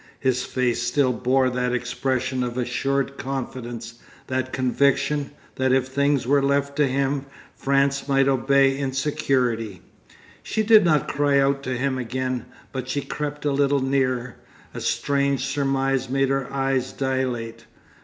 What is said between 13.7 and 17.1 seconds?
nearer. A strange surmise made her eyes